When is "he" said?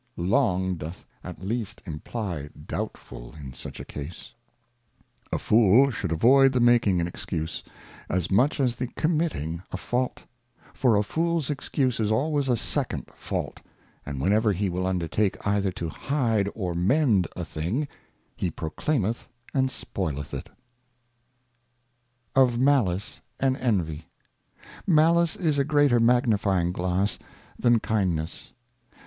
14.53-14.71, 18.35-18.49